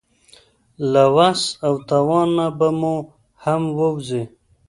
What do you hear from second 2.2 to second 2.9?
نه به